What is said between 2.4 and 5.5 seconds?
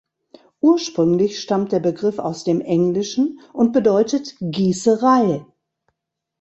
dem Englischen und bedeutet Gießerei.